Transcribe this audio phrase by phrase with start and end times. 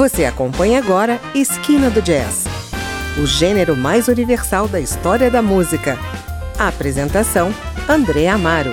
[0.00, 2.46] Você acompanha agora Esquina do Jazz,
[3.22, 5.98] o gênero mais universal da história da música.
[6.58, 7.52] A apresentação:
[7.86, 8.70] André Amaro.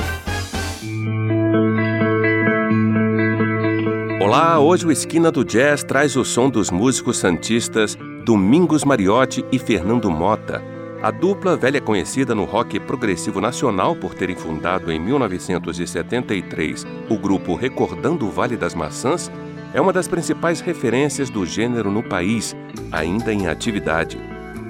[4.21, 9.59] Olá, hoje o Esquina do Jazz traz o som dos músicos santistas Domingos Mariotti e
[9.59, 10.63] Fernando Mota.
[11.03, 17.53] A dupla, velha conhecida no rock progressivo nacional por terem fundado em 1973 o grupo
[17.53, 19.29] Recordando o Vale das Maçãs,
[19.73, 22.55] é uma das principais referências do gênero no país,
[22.91, 24.19] ainda em atividade.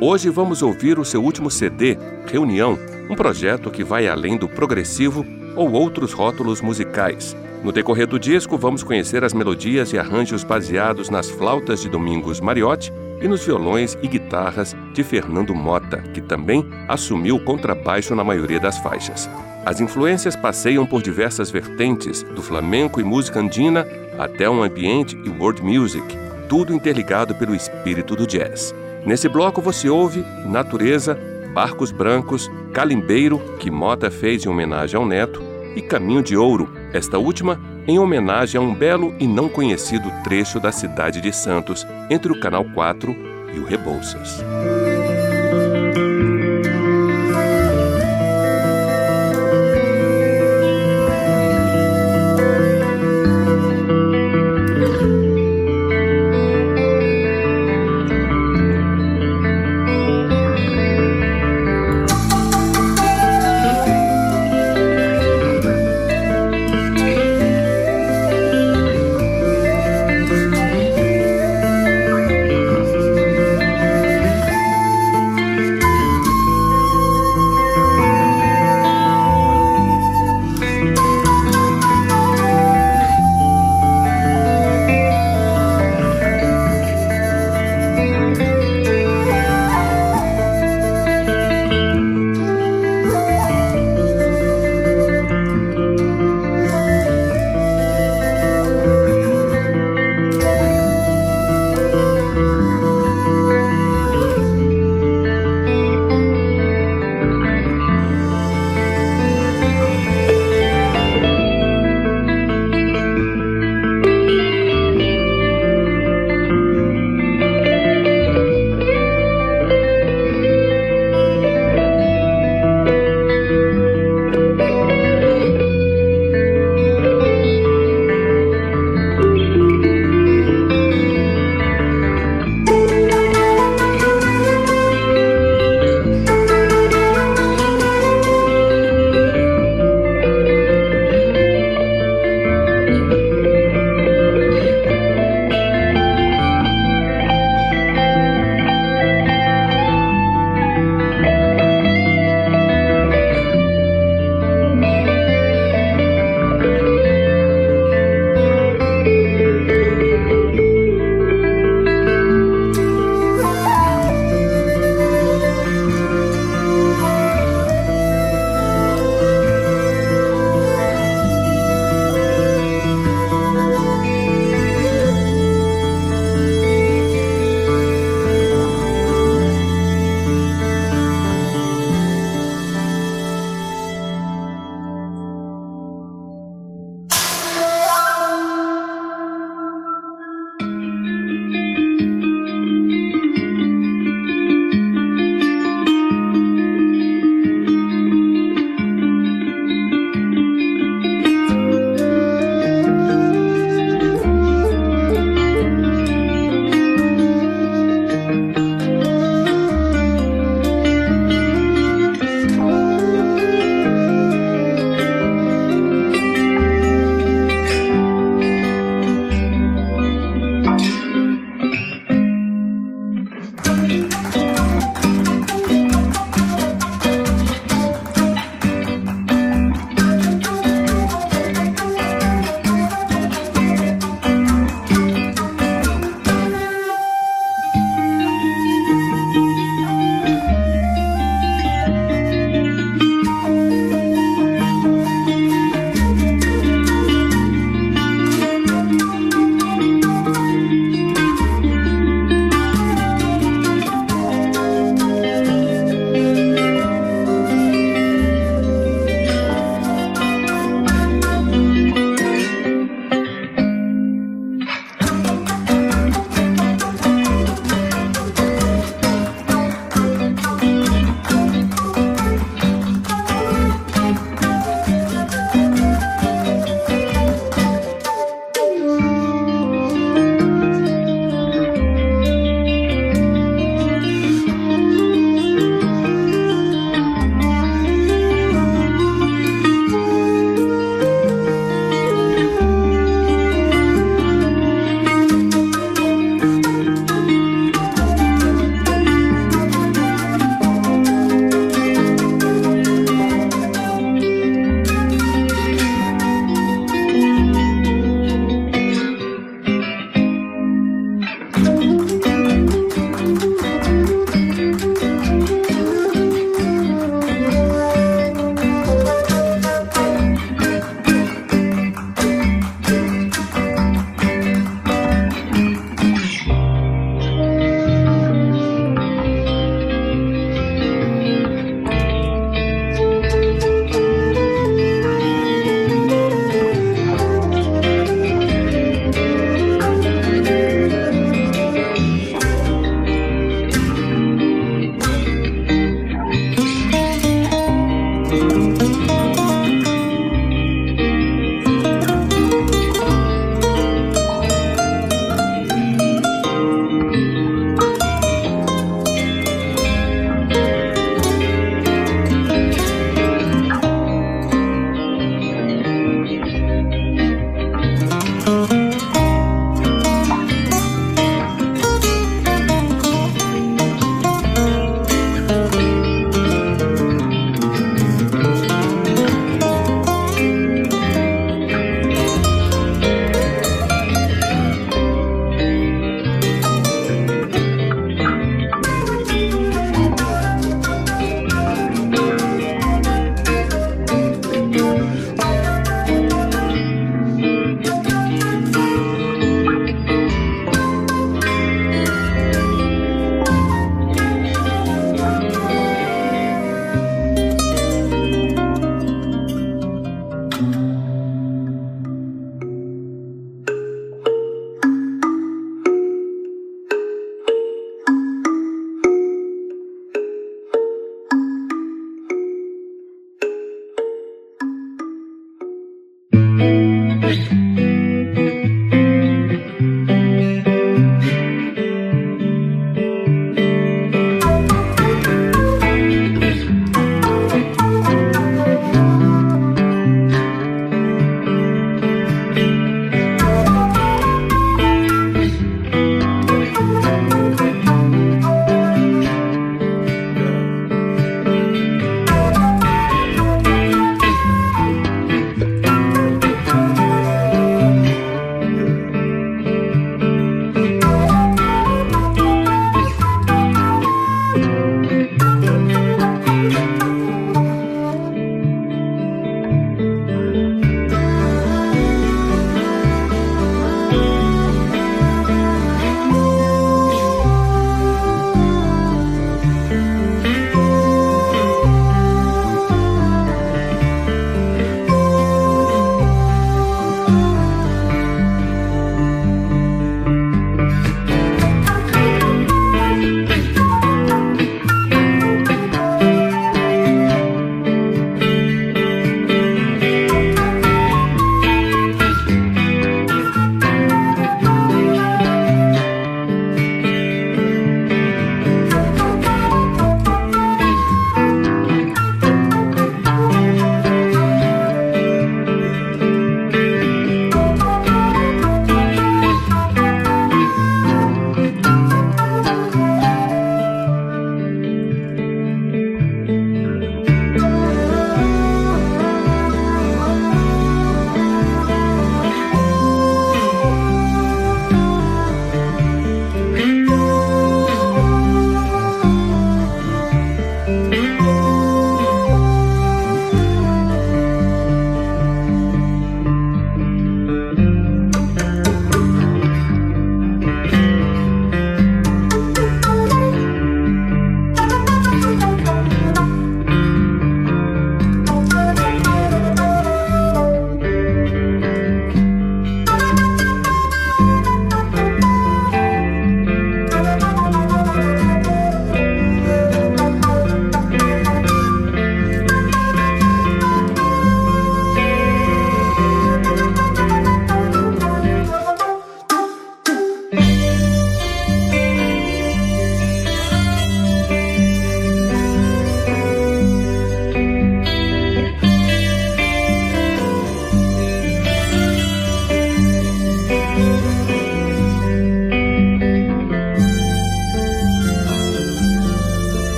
[0.00, 2.78] Hoje vamos ouvir o seu último CD, Reunião,
[3.10, 7.36] um projeto que vai além do progressivo ou outros rótulos musicais.
[7.62, 12.40] No decorrer do disco, vamos conhecer as melodias e arranjos baseados nas flautas de Domingos
[12.40, 18.22] Mariotti e nos violões e guitarras de Fernando Mota, que também assumiu o contrabaixo na
[18.22, 19.28] maioria das faixas.
[19.66, 23.84] As influências passeiam por diversas vertentes, do flamenco e música andina
[24.18, 26.04] até um ambiente e world music,
[26.48, 28.74] tudo interligado pelo espírito do jazz.
[29.06, 31.18] Nesse bloco você ouve Natureza,
[31.54, 35.42] Barcos Brancos, Calimbeiro, que Mota fez em homenagem ao neto,
[35.76, 40.58] e Caminho de Ouro, esta última em homenagem a um belo e não conhecido trecho
[40.58, 43.14] da cidade de Santos, entre o Canal 4
[43.54, 44.42] e o Rebouças.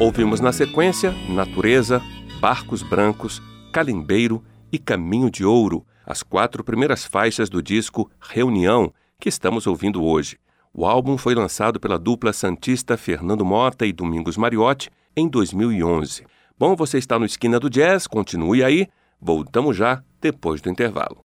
[0.00, 2.00] Ouvimos na sequência Natureza,
[2.38, 9.28] Barcos Brancos, Calimbeiro e Caminho de Ouro, as quatro primeiras faixas do disco Reunião, que
[9.28, 10.38] estamos ouvindo hoje.
[10.72, 16.24] O álbum foi lançado pela dupla santista Fernando Mota e Domingos Mariotti em 2011.
[16.56, 18.86] Bom, você está no Esquina do Jazz, continue aí.
[19.20, 21.24] Voltamos já depois do intervalo.